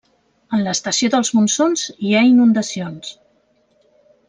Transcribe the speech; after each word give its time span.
En 0.57 0.63
l'estació 0.67 1.09
dels 1.15 1.31
monsons 1.41 1.85
hi 2.07 2.15
ha 2.21 2.25
inundacions. 2.31 3.13